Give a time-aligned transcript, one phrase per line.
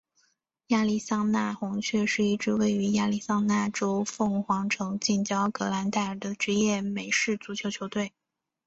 [0.69, 8.11] 亚利桑那红雀是一支位于亚利桑那州凤凰城近郊格兰岱尔的职业美式足球球队。